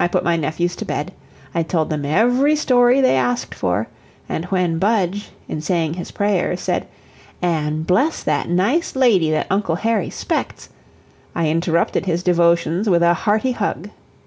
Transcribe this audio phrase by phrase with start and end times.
[0.00, 1.12] I put my nephews to bed;
[1.54, 3.86] I told them every story they asked for;
[4.26, 6.88] and when Budge, in saying his prayers, said
[7.42, 10.70] "an' bless that nice lady that Uncle Harry 'spects,"
[11.34, 13.90] I interrupted his devotions with a hearty hug.